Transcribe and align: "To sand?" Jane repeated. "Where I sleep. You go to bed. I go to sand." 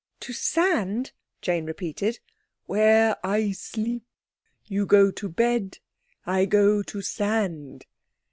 "To 0.21 0.33
sand?" 0.33 1.11
Jane 1.43 1.67
repeated. 1.67 2.19
"Where 2.65 3.15
I 3.23 3.51
sleep. 3.51 4.03
You 4.65 4.87
go 4.87 5.11
to 5.11 5.29
bed. 5.29 5.77
I 6.25 6.45
go 6.45 6.81
to 6.81 7.01
sand." 7.03 7.85